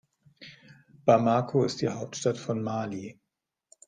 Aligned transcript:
Bamako 1.05 1.63
ist 1.63 1.81
die 1.81 1.89
Hauptstadt 1.89 2.39
von 2.39 2.63
Mali. 2.63 3.19